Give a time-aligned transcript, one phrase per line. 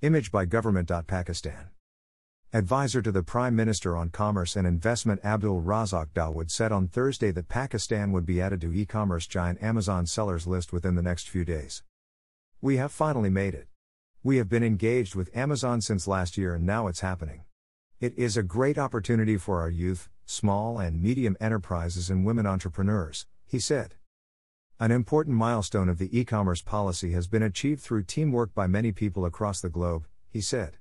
[0.00, 1.70] Image by Government.Pakistan.
[2.52, 7.32] Advisor to the Prime Minister on Commerce and Investment Abdul Razak Dawood said on Thursday
[7.32, 11.28] that Pakistan would be added to e commerce giant Amazon sellers list within the next
[11.28, 11.82] few days.
[12.60, 13.66] We have finally made it.
[14.22, 17.42] We have been engaged with Amazon since last year and now it's happening.
[17.98, 23.26] It is a great opportunity for our youth, small and medium enterprises, and women entrepreneurs,
[23.46, 23.96] he said.
[24.80, 28.92] An important milestone of the e commerce policy has been achieved through teamwork by many
[28.92, 30.76] people across the globe, he said.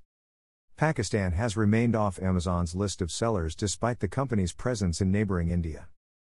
[0.75, 5.87] Pakistan has remained off Amazon's list of sellers despite the company's presence in neighboring India.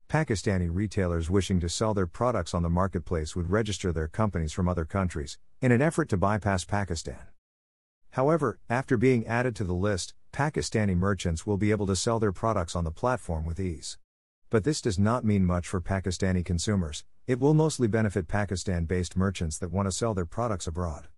[0.09, 4.69] Pakistani retailers wishing to sell their products on the marketplace would register their companies from
[4.69, 7.29] other countries, in an effort to bypass Pakistan.
[8.11, 12.33] However, after being added to the list, Pakistani merchants will be able to sell their
[12.33, 13.99] products on the platform with ease.
[14.53, 19.17] But this does not mean much for Pakistani consumers, it will mostly benefit Pakistan based
[19.17, 21.09] merchants that want to sell their products abroad.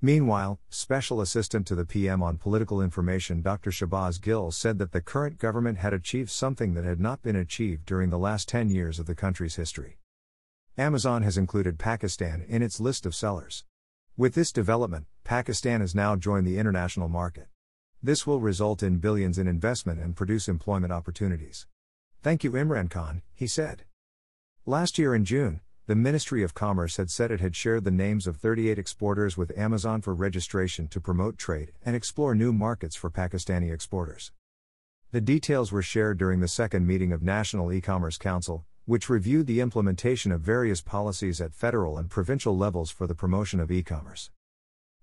[0.00, 3.72] Meanwhile, Special Assistant to the PM on Political Information Dr.
[3.72, 7.84] Shahbaz Gill said that the current government had achieved something that had not been achieved
[7.84, 9.98] during the last 10 years of the country's history.
[10.78, 13.64] Amazon has included Pakistan in its list of sellers.
[14.16, 17.48] With this development, Pakistan has now joined the international market.
[18.00, 21.66] This will result in billions in investment and produce employment opportunities.
[22.22, 23.82] Thank you, Imran Khan, he said.
[24.64, 28.28] Last year in June, the Ministry of Commerce had said it had shared the names
[28.28, 33.10] of 38 exporters with Amazon for registration to promote trade and explore new markets for
[33.10, 34.30] Pakistani exporters.
[35.10, 39.60] The details were shared during the second meeting of National E-commerce Council, which reviewed the
[39.60, 44.30] implementation of various policies at federal and provincial levels for the promotion of e-commerce.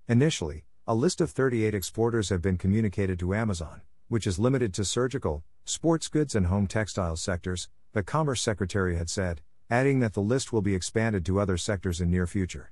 [0.07, 4.83] Initially, a list of 38 exporters have been communicated to Amazon, which is limited to
[4.83, 10.21] surgical, sports goods, and home textiles sectors, the Commerce Secretary had said, adding that the
[10.21, 12.67] list will be expanded to other sectors in near future.